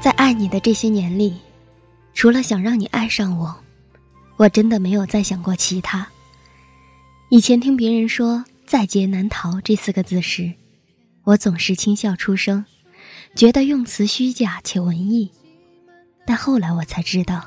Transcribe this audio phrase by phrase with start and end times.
[0.00, 1.36] 在爱你的这些年里，
[2.14, 3.54] 除了想让你爱上我，
[4.36, 6.04] 我真的没有再想过其他。
[7.28, 10.52] 以前听别人说“在劫难逃”这四个字时，
[11.22, 12.64] 我总是轻笑出声，
[13.36, 15.30] 觉得用词虚假且文艺。
[16.26, 17.44] 但后来我才知道，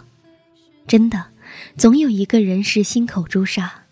[0.88, 1.22] 真的，
[1.78, 3.84] 总有一个人是心口朱砂。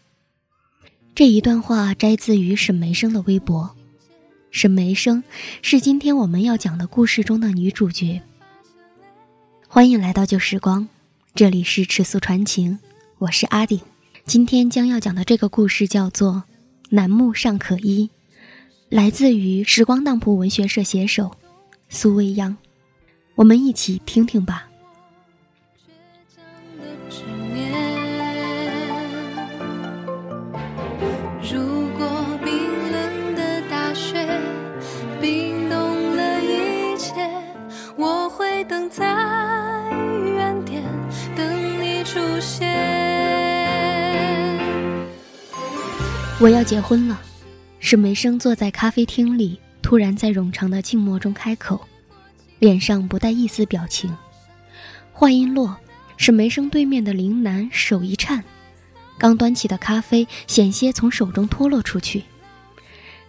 [1.16, 3.76] 这一段话摘自于沈梅生的微博。
[4.52, 5.24] 沈梅生
[5.62, 8.22] 是今天我们要讲的故事中的女主角。
[9.68, 10.88] 欢迎来到旧时光，
[11.34, 12.78] 这里是尺素传情，
[13.18, 13.80] 我是阿顶。
[14.26, 16.34] 今天将要讲的这个故事叫做
[16.90, 18.10] 《楠木尚可依》，
[18.90, 21.36] 来自于时光当铺文学社写手
[21.90, 22.56] 苏未央。
[23.36, 24.68] 我们一起听听吧。
[38.64, 39.06] 等在
[40.26, 40.82] 原点，
[41.36, 42.70] 等你出现
[46.40, 47.22] 我要结婚了，
[47.80, 51.80] 沈梅生坐在咖啡厅里，突然在冗长的静默中开口，
[52.60, 54.16] 脸上不带一丝表情。
[55.12, 55.78] 话音落，
[56.18, 58.44] 沈梅生对面的林楠手一颤，
[59.18, 62.24] 刚端起的咖啡险些从手中脱落出去。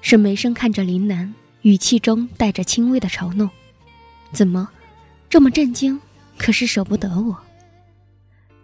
[0.00, 3.48] 沈梅生看着林楠，语气中带着轻微的嘲弄
[4.32, 4.68] ：“怎么，
[5.34, 6.00] 这么震惊？
[6.38, 7.36] 可是舍不得我？”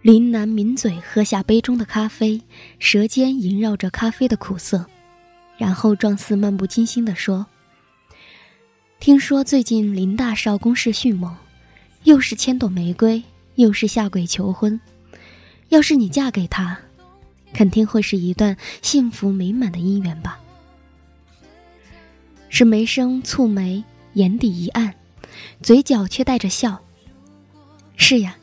[0.02, 2.40] 林楠抿嘴喝下杯中的咖啡，
[2.78, 4.86] 舌尖萦绕着咖啡的苦涩，
[5.58, 7.44] 然后状似漫不经心地说
[9.00, 11.36] ：“听说最近林大少攻势迅猛，
[12.04, 13.20] 又是千朵玫瑰，
[13.56, 14.80] 又是下跪求婚。
[15.70, 16.78] 要是你嫁给他，
[17.52, 20.38] 肯定会是一段幸福美满的姻缘吧？”
[22.48, 23.82] 是梅生蹙眉，
[24.12, 24.94] 眼底一暗，
[25.62, 26.80] 嘴角却带着笑
[27.96, 28.36] ：“是呀。”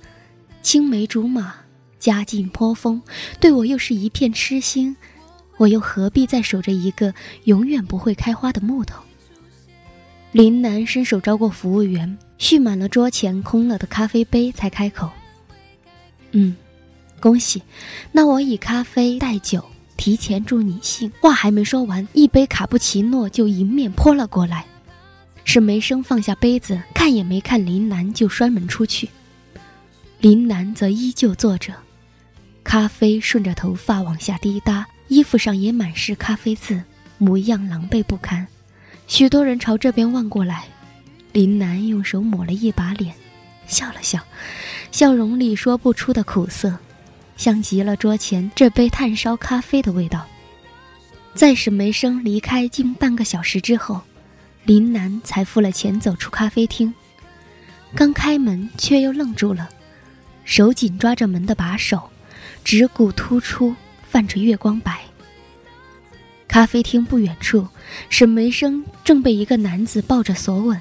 [0.63, 1.53] 青梅竹马，
[1.97, 3.01] 家境颇丰，
[3.39, 4.97] 对我又是一片痴心，
[5.55, 7.13] 我又何必再守着一个
[7.45, 9.01] 永远不会开花的木头？
[10.33, 15.09] 林楠伸手招过服务员，续满了桌前空了的咖啡杯，才开口
[16.33, 16.53] ：“嗯，
[17.21, 17.63] 恭喜，
[18.11, 19.63] 那我以咖啡代酒，
[19.95, 24.65] 提前祝你幸。”话还没说完，一杯卡布奇诺就迎面泼了过来。
[25.47, 29.07] 沈梅生放下杯子，看也没看林楠，就摔门出去。
[30.19, 31.73] 林楠则依旧坐着，
[32.65, 36.83] 咖啡顺着头发往下滴答，衣服上也满是咖啡渍，
[37.17, 38.45] 模样狼狈不堪。
[39.07, 40.65] 许多人朝这边望过来，
[41.31, 43.15] 林楠用手抹了一把脸，
[43.67, 44.19] 笑了笑，
[44.91, 46.77] 笑容里说不出的苦涩，
[47.37, 50.27] 像极了桌前这杯炭烧咖啡的味道。
[51.33, 54.01] 在沈梅生离开近半个小时之后，
[54.67, 56.93] 林楠才付了钱走出咖啡厅，
[57.95, 59.69] 刚开门却又愣住了。
[60.43, 62.09] 手紧抓着门的把手，
[62.65, 63.73] 指骨突出，
[64.09, 65.05] 泛着月光白。
[66.49, 67.65] 咖啡厅不远处，
[68.09, 70.77] 沈梅生正被一个男子抱着索吻。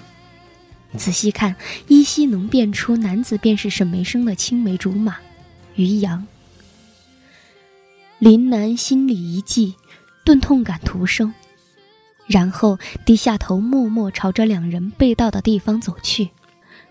[0.96, 1.54] 仔细看，
[1.86, 5.16] 依稀能辨出男子便是沈梅生的青梅竹马，
[5.76, 6.26] 于洋。
[8.18, 9.76] 林楠心里一悸，
[10.24, 11.32] 钝痛感徒生，
[12.26, 16.30] 然后低下头，默默朝着两人被盗的地方走去。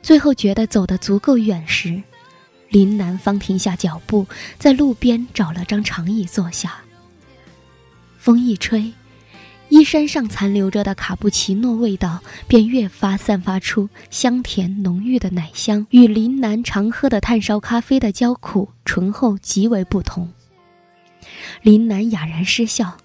[0.01, 2.01] 最后觉得走得足够远时。
[2.69, 6.81] 林南方停下脚步，在路边找了张长椅坐下。
[8.17, 8.91] 风一吹，
[9.69, 20.31] 衣衫上残留着的卡布奇诺味道便越发散发出香甜浓郁的奶香，与林南常喝的炭烧咖啡的焦苦醇厚极为不同。
[21.61, 22.97] 林南哑然失笑，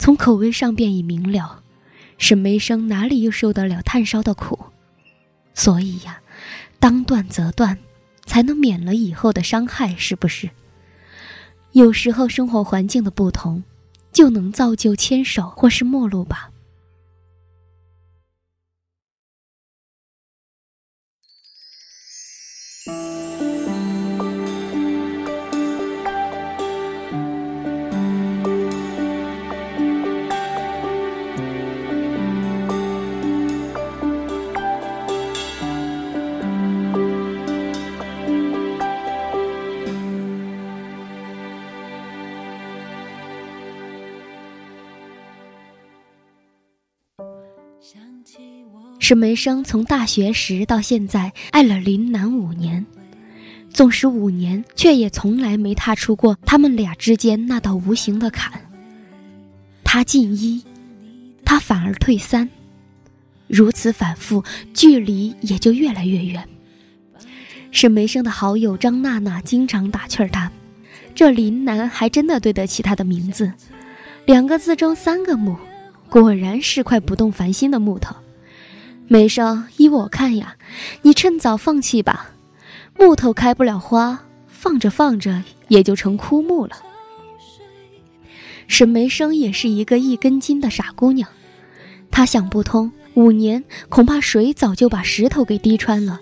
[0.00, 1.62] 从口味上便已明了，
[2.16, 4.58] 沈梅生哪里又受得了炭烧的苦？
[5.52, 6.20] 所以呀，
[6.80, 7.78] 当断则断。
[8.26, 10.50] 才能免了以后的伤害，是不是？
[11.72, 13.64] 有时候生活环境的不同，
[14.12, 16.49] 就能造就牵手或是陌路吧。
[49.10, 52.86] 沈梅生从大学时到现在爱了林楠五年，
[53.68, 58.52] 纵使五年，却也从来没踏出过他们俩之间那道无形的坎。
[59.82, 60.62] 他进一，
[61.44, 62.48] 他反而退三，
[63.48, 66.48] 如此反复，距离也就越来越远。
[67.72, 70.52] 沈梅生的好友张娜娜经常打趣他
[71.16, 73.52] ：“这林南还真的对得起他的名字，
[74.24, 75.56] 两个字中三个木，
[76.08, 78.14] 果然是块不动凡心的木头。”
[79.12, 80.54] 梅生，依我看呀，
[81.02, 82.30] 你趁早放弃吧。
[82.96, 86.76] 木头开不了花，放着放着也就成枯木了。
[88.68, 91.28] 沈梅生也是一个一根筋的傻姑娘，
[92.12, 96.20] 她想不通，五年恐怕水早就把石头给滴穿了，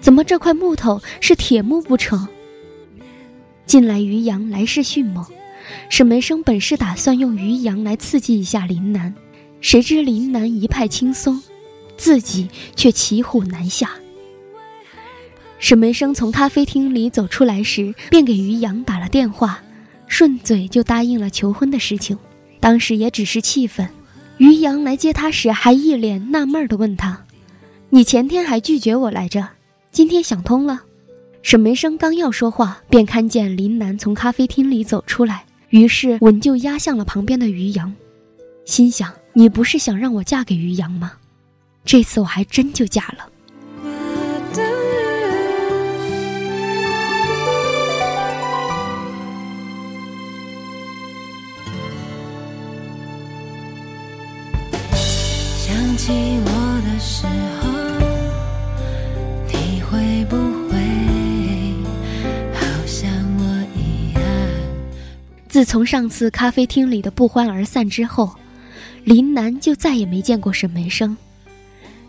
[0.00, 2.28] 怎么这块木头是铁木不成？
[3.66, 5.26] 近来于洋来势迅猛，
[5.90, 9.12] 沈梅生本是打算用于洋来刺激一下林南，
[9.60, 11.42] 谁知林南一派轻松，
[12.02, 13.92] 自己却骑虎难下。
[15.60, 19.62] 沈梅生从咖啡厅里走出来时，便给于洋打了电话。
[20.08, 22.18] 顺嘴就答应了求婚的事情，
[22.58, 23.88] 当时也只是气愤。
[24.38, 27.24] 于洋来接他时，还一脸纳闷的问他
[27.90, 29.50] ：“你前天还拒绝我来着，
[29.92, 30.82] 今天想通了？”
[31.40, 37.94] 沈梅生刚要说话，便看见林楠从咖啡厅里走出来，于是吻就压向了旁边的于洋，
[38.64, 41.12] 心想：“你不是想让我嫁给于洋吗？
[41.84, 43.28] 这次我还真就嫁了。”
[55.94, 56.50] 起我
[56.84, 57.26] 的时
[57.60, 57.70] 候，
[59.46, 60.36] 你会不
[60.68, 60.74] 会
[62.52, 63.08] 好像
[63.38, 63.44] 我
[63.76, 64.20] 一样？
[65.48, 68.34] 自从上次咖啡厅里的不欢而散之后，
[69.04, 71.16] 林楠就再也没见过沈梅生。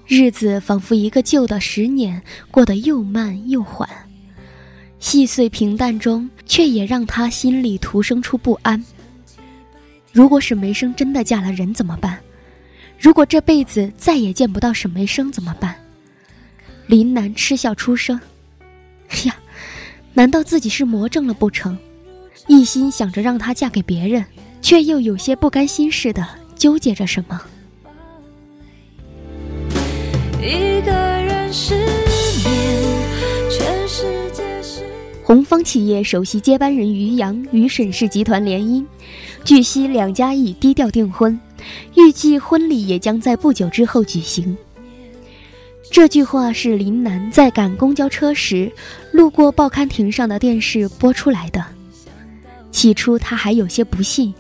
[0.05, 2.21] 日子仿佛一个旧的十年，
[2.51, 3.89] 过得又慢又缓，
[4.99, 8.83] 细碎平淡中，却也让他心里徒生出不安。
[10.11, 12.19] 如果沈梅生真的嫁了人，怎么办？
[12.99, 15.73] 如果这辈子再也见不到沈梅生怎么办？
[16.85, 18.19] 林楠嗤笑出声
[19.23, 19.35] ：“呀，
[20.13, 21.77] 难道自己是魔怔了不成？
[22.47, 24.23] 一心想着让她嫁给别人，
[24.61, 27.41] 却又有些不甘心似的，纠结着什么？”
[30.43, 32.53] 一个人失眠
[35.23, 38.85] 红方企业首席接班人于洋与沈氏集团联姻，
[39.45, 41.39] 据悉两家已低调订婚。
[41.95, 44.55] 预计婚礼也将在不久之后举行。
[45.89, 48.69] 这句话是林楠在赶公交车时，
[49.13, 51.63] 路过报刊亭上的电视播出来的。
[52.69, 54.33] 起初他还有些不信，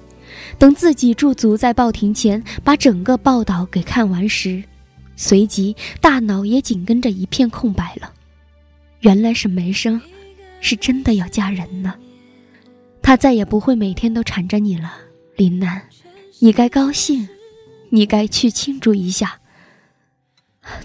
[0.59, 4.61] 等自己驻足在报亭前，把整个报道给看完时，
[5.23, 8.11] 随即大脑也紧跟着一片空白了。
[8.99, 10.01] 原来是梅生，
[10.59, 11.95] 是真的要嫁人呢。
[13.01, 14.93] 他再也不会每天都缠着你了，
[15.37, 15.81] 林楠。
[16.39, 17.25] 你该高兴，
[17.89, 19.39] 你该去庆祝一下。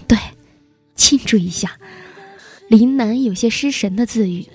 [0.07, 0.17] 对，
[0.95, 1.77] 庆祝一下。
[2.69, 4.45] 林楠有些失神的自语，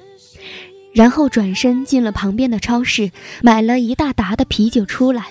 [0.95, 3.11] 然后转身进了旁边的超市，
[3.43, 5.27] 买了一大沓的啤酒出来。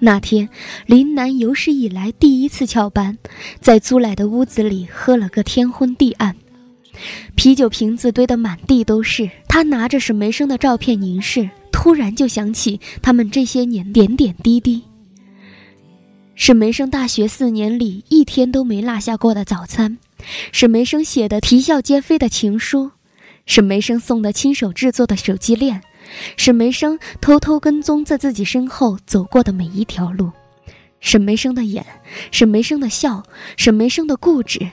[0.00, 0.48] 那天，
[0.86, 3.16] 林楠有史以来第一次翘班，
[3.60, 6.34] 在租来的屋子里喝了个天昏地暗，
[7.36, 9.30] 啤酒瓶子堆得满地都是。
[9.46, 11.48] 他拿着沈梅生的照片凝视。
[11.72, 14.82] 突然就想起他们这些年点点滴滴。
[16.34, 19.96] 沈梅生大学四年里一天都没落下过的早餐，
[20.52, 22.90] 沈梅生写的啼笑皆非的情书，
[23.46, 25.80] 沈梅生送的亲手制作的手机链，
[26.36, 30.30] 沈梅生偷偷跟踪在自己身后走过的每一条路，
[31.00, 31.84] 沈梅生的眼，
[32.30, 33.22] 沈梅生的笑，
[33.56, 34.66] 沈梅生的固执，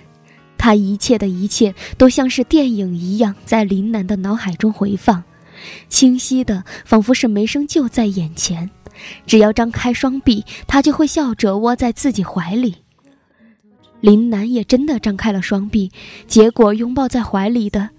[0.58, 5.24] 他一切的一切都像是电影一样在林楠的脑海中回放。
[5.90, 8.70] 清晰的，仿佛沈梅生就在眼前，
[9.26, 12.76] 只要张开双臂，他就会笑着窝在自己怀里。
[14.00, 15.92] 林楠也真的张开了双臂，
[16.28, 17.90] 结果拥抱在怀里的，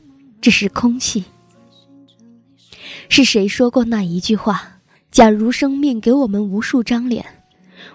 [0.41, 1.25] 只是空气。
[3.09, 4.63] 是谁说过那一句话？
[5.11, 7.25] 假如生命给我们无数张脸，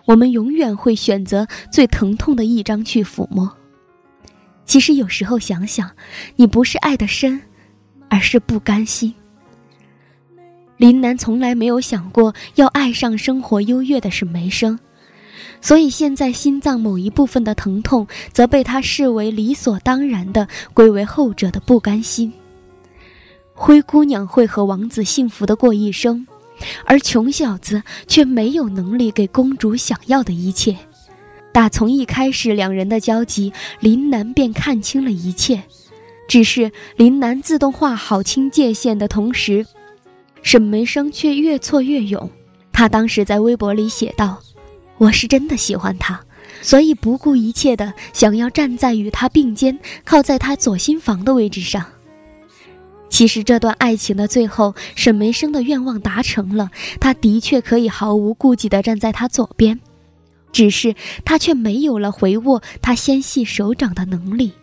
[0.06, 3.50] 我们永远会选择最疼痛的一张去抚摸。
[4.66, 5.90] 其实有时候想想，
[6.36, 7.40] 你不是爱的深，
[8.10, 9.14] 而是不甘心。
[10.78, 14.78] 林楠从来没有想过要爱上生活优越的沈梅生，
[15.62, 22.34] 所以现在心脏某一部分的疼痛，则被他视为理所当然的归为后者的不甘心。
[23.54, 26.28] 灰姑娘会和王子幸福的过一生，
[26.86, 30.76] 而穷小子却没有能力给公主想要的一切。
[31.52, 35.64] 打从一开始两人的交集，林楠便看清了一切，
[36.28, 39.66] 只是林楠自动化好清界限的同时，
[40.42, 42.30] 沈梅生却越挫越勇。
[42.72, 44.42] 他当时在微博里写道
[44.98, 46.20] ：“我是真的喜欢他，
[46.64, 51.86] 所以不顾一切的想要站在与他并肩，靠在他左心房的位置上。”
[53.14, 59.80] 其实这段爱情的最后，沈梅生的愿望达成了，他的确可以毫无顾忌地站在他左边，
[60.52, 64.54] 只是他却没有了回握他纤细手掌的能力。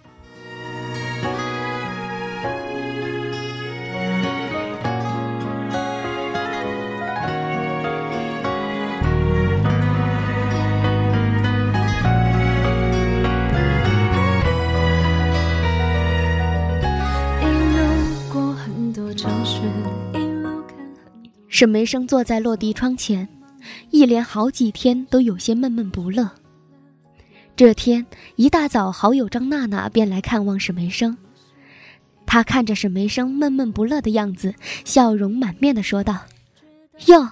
[21.61, 23.29] 沈梅生坐在落地窗前，
[23.91, 26.27] 一连好几天都有些闷闷不乐。
[27.55, 31.15] 这天一大早，好友张娜娜便来看望沈梅生。
[32.25, 34.55] 她看着沈梅生闷闷不乐的样子，
[34.87, 36.21] 笑容满面的说道
[37.09, 37.29] ：“哟，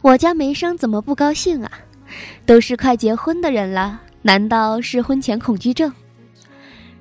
[0.00, 1.70] 我家梅生怎么不高兴啊？
[2.46, 5.92] 都是快结婚的人了，难道是婚前恐惧症？”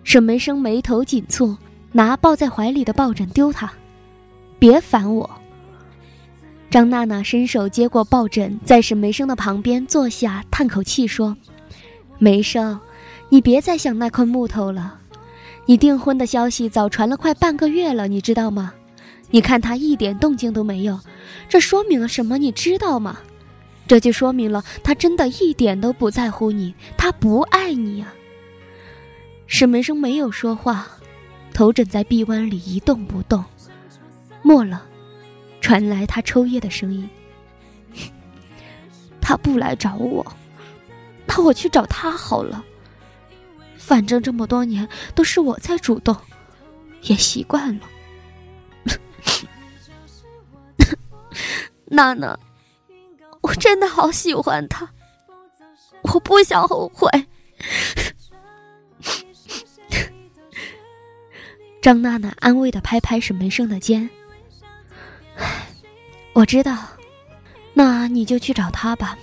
[0.03, 1.55] 沈梅生眉头紧蹙，
[1.93, 3.71] 拿抱在怀里的抱枕丢他
[4.59, 5.29] ：“别烦我。”
[6.69, 11.35] 张娜娜伸手接过抱枕，在沈梅生的旁边坐下，叹口气说
[12.19, 12.77] ：“梅生，
[13.29, 14.99] 你别再想那块木头了。
[15.65, 18.73] 你订婚的消息早传了快半个月了，你知道吗？
[19.31, 20.99] 你看他一点动静都没有，
[21.47, 22.37] 这说明了什么？
[22.37, 23.17] 你知道吗？
[23.87, 28.13] 这就说明了他真的一点都不在乎你，他不爱你呀。”
[29.47, 30.85] 沈梅生没有说话，
[31.53, 33.43] 头枕在臂弯里一动不动，
[34.41, 34.83] 默了。
[35.61, 37.09] 传来他抽噎的声音。
[39.21, 40.25] 他不来找我，
[41.25, 42.63] 那我去找他好了。
[43.77, 46.15] 反正这么多年都是我在主动，
[47.03, 47.87] 也习惯了。
[51.85, 52.37] 娜娜，
[53.41, 54.89] 我真的好喜欢他，
[56.01, 57.09] 我不想后悔。
[61.81, 64.09] 张娜娜安慰的拍拍沈梅生的肩。
[66.37, 66.77] 我知道，
[67.73, 69.17] 那你就去找他吧。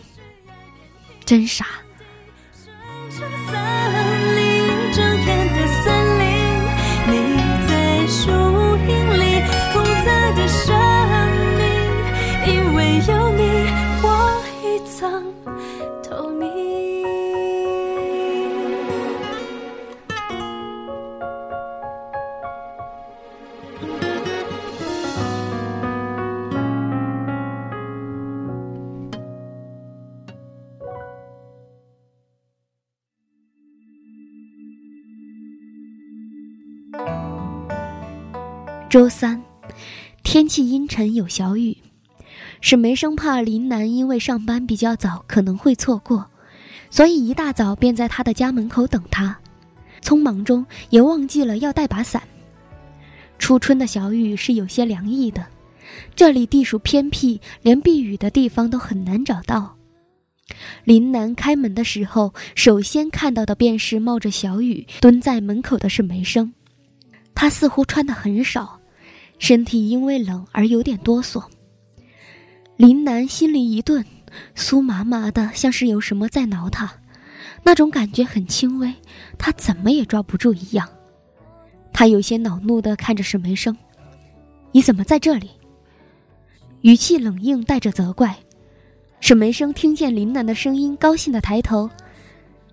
[1.25, 1.65] 真傻。
[38.95, 39.43] 周三，
[40.23, 41.77] 天气阴沉，有小雨。
[42.61, 46.31] 沈梅生怕林楠因为上班比较早，可能会错过，
[46.91, 49.37] 所以一大早便在他的家门口等他。
[50.01, 52.23] 匆忙中也忘记了要带把伞。
[53.37, 55.45] 初春的小雨是有些凉意的，
[56.15, 59.75] 这里地处偏僻，连避雨的地方都很难找到。
[60.85, 66.53] 林楠开门的时候，首先看到的便是冒着小雨蹲在门口的沈梅生，
[67.35, 68.79] 他似乎穿的很少。
[69.39, 71.43] 身体因为冷而有点哆嗦。
[72.77, 74.05] 林楠心里一顿，
[74.57, 76.93] 酥麻麻的，像是有什么在挠他，
[77.63, 78.93] 那种感觉很轻微，
[79.39, 80.89] 他怎么也抓不住一样。
[81.93, 83.77] 他有些恼怒的看着沈梅生
[84.73, 85.51] ：“你怎么在这里？”
[86.83, 88.37] 语气冷硬，带着责怪。
[89.21, 91.89] 沈梅生听见林楠的声音，高兴的抬头：“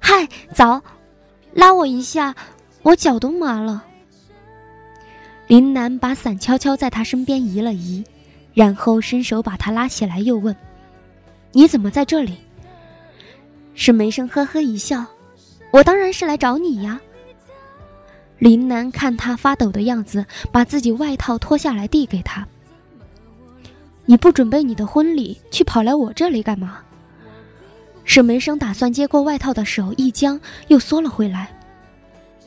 [0.01, 0.81] 嗨，早，
[1.53, 2.35] 拉我一下，
[2.81, 3.85] 我脚都麻了。”
[5.51, 8.01] 林楠把伞悄悄在他身边移了移，
[8.53, 10.55] 然后伸手把他拉起来，又问
[11.51, 12.37] ：“你怎么在这里？”
[13.75, 15.05] 沈梅生呵呵一笑
[15.73, 17.01] ：“我当然是来找你呀。”
[18.39, 22.47] 林楠看他发抖的样子，把自己外套脱下来递给他
[24.07, 26.79] ：“你不准备你的婚礼，去跑来我这里干嘛？”
[28.05, 30.39] 沈梅生打算接过外套的手一僵，
[30.69, 31.53] 又缩了回来：“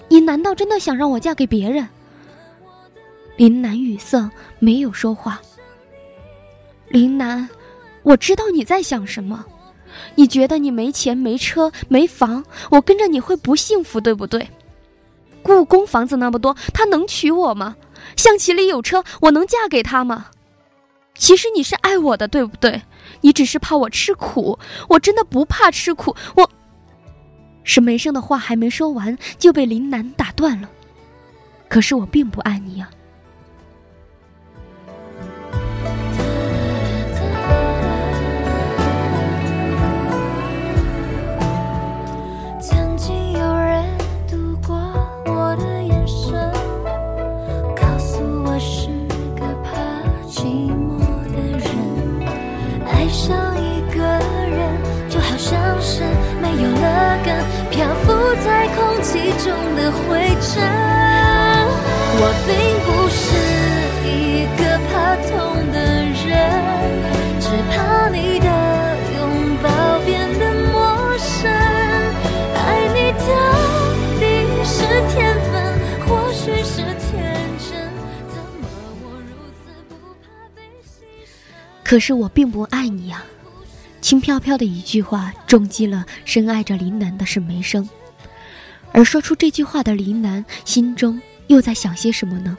[0.08, 1.86] 你难道真的想让我嫁给别人？”
[3.36, 5.40] 林楠语塞，没有说话。
[6.88, 7.48] 林楠，
[8.04, 9.44] 我知道你在想什么，
[10.14, 14.48] 你觉得你没钱、没车、没房，我跟着你会不幸福，对不对？
[15.42, 17.76] 故宫房子那么多，他能娶我吗？
[18.16, 20.26] 象棋里有车，我能嫁给他吗？
[21.16, 22.80] 其实你是爱我的，对不对？
[23.20, 24.56] 你只是怕我吃苦，
[24.88, 26.14] 我真的不怕吃苦。
[26.36, 26.48] 我，
[27.64, 30.70] 沈梅生的话还没说完，就被林楠打断了。
[31.68, 32.88] 可是我并不爱你啊。
[59.44, 60.64] 中的灰尘
[62.16, 62.50] 我并
[62.86, 63.22] 不是
[64.08, 65.30] 一个怕痛
[65.70, 65.76] 的
[66.24, 66.32] 人，
[67.38, 68.48] 只怕你的
[69.18, 69.20] 拥
[69.62, 69.68] 抱
[70.06, 70.74] 变得陌
[71.18, 71.52] 生。
[72.56, 73.22] 爱你到
[74.18, 74.24] 底
[74.64, 74.80] 是
[75.12, 75.52] 天分，
[76.06, 77.12] 或许是天
[77.58, 77.68] 真。
[78.30, 78.64] 怎么
[79.02, 80.24] 我如此不怕
[80.56, 81.52] 被牺牲？
[81.82, 83.22] 可是我并不爱你啊！
[84.00, 87.86] 轻飘飘的一句话，重击了深爱着林楠的沈梅生。
[88.94, 92.56] 而说出这句话的林楠心中又在想些什么呢？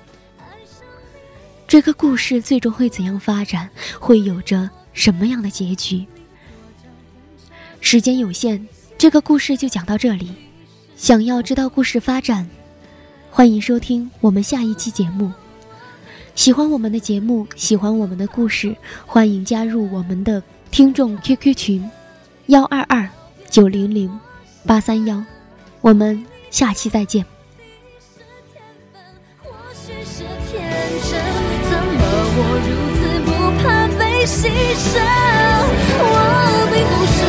[1.66, 3.70] 这个故事最终会怎样发展？
[4.02, 6.06] 会有着什么样的结局？
[7.80, 8.62] 时间有限，
[8.98, 10.34] 这个故事就讲到这里。
[10.98, 12.48] 想要知道故事发展，
[13.32, 15.32] 欢迎收听我们下一期节目。
[16.36, 18.76] 喜欢我们的节目，喜欢我们的故事，
[19.06, 21.90] 欢迎加入我们的听众 QQ 群：
[22.48, 23.10] 幺二二
[23.50, 24.20] 九零零
[24.66, 25.24] 八三幺。
[25.86, 27.24] 我们下期再见。
[29.44, 30.68] 或许是天
[31.04, 31.12] 真，
[31.70, 32.02] 怎么
[32.34, 33.30] 我如此不
[33.62, 34.98] 怕被牺牲？
[36.02, 36.04] 我
[36.74, 37.22] 并不是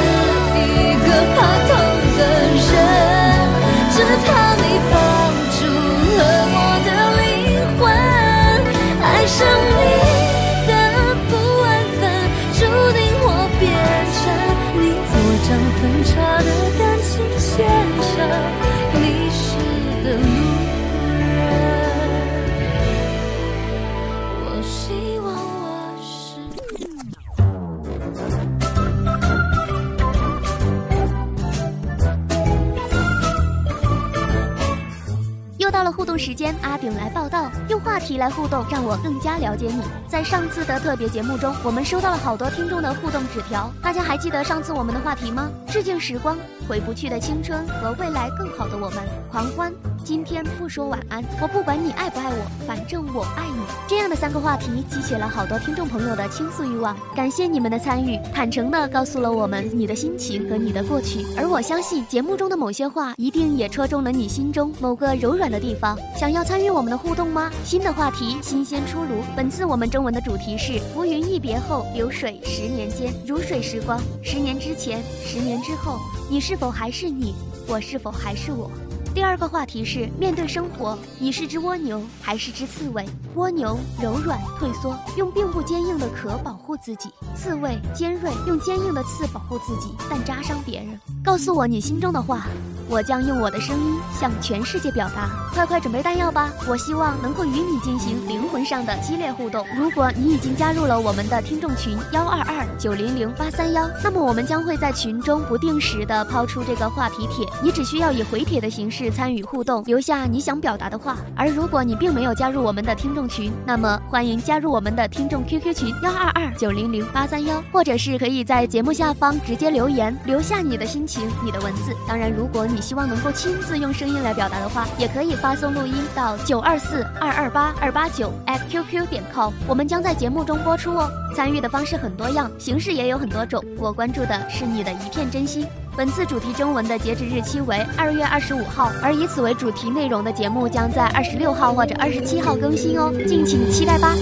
[36.76, 39.82] 顶，来报道，用话题来互动，让我更加了解你。
[40.06, 45.50] 在上次的特别节目中，我们收到了好多听众的互动纸条，大家还记得上次我们的话题吗？
[45.68, 46.36] 致敬时光。
[46.68, 48.98] 回不去的青春和未来更好的我们，
[49.30, 49.72] 狂欢。
[50.06, 53.58] 今天不说晚安，我不管你爱不爱我，反正我爱你。
[53.88, 61.26] 这样的三个话题激起了好多听众朋友的倾诉欲望，感谢你们的参与，坦诚的告诉了我们你的心情和你的过去。
[61.36, 65.98] 而我相信节目中的某些话一定也戳中了你心中某个柔软的地方。
[66.16, 67.50] 想要参与我们的互动吗？
[67.64, 75.98] 新的话题新鲜出炉，本次我们中文的主题是浮云一别后，流水十年间，如水时光，十年之前，十年之后。
[76.28, 77.34] 你是否还是你？
[77.68, 78.70] 我是否还是我？
[79.16, 83.02] 第二个话题是面对生活，你是只蜗牛还是只刺猬？
[83.34, 91.00] 蜗牛柔软退缩，用并不坚硬的壳保护自己；刺猬尖锐，用坚硬的刺保护自己，但扎伤别人。
[91.24, 92.46] 告诉我你心中的话。
[92.88, 96.50] 我将用我的声音向全世界表达，快快准备弹药吧！
[96.68, 99.66] 我希望能够与你进行灵魂上的激烈互动。
[99.76, 111.16] 如果你已经加入了我们的听众群幺二二九零零八三幺，那么我们将会在群中不定时的抛出这个话题帖，你只需要以回帖的形式参与互动，留下你想表达的话。
[111.34, 121.92] 而如果你并没有加入我们的听众群，那么欢迎加入我们的听众 QQ 群幺二二九零零八三幺，或者是可以在节目下方直接留言，留下你的心情、你的文字。
[122.06, 131.10] 当然，如果你你希望能够亲自用声音来表达的话，也可以发送录音到九二四二二八二八九 at qq 点 com，我们将在节目中播出哦。
[131.34, 135.66] 参与的方式很多样，形式也有很多种，我关注的是你的一片真心。
[135.96, 144.14] 本次主题征文的截止日期为二月二十五号，而以此为主题内容的节目将在二十六号或者二十七号更新哦，敬请期待吧。